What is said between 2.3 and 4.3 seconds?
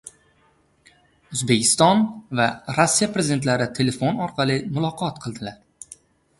va Rossiya Prezidentlari telefon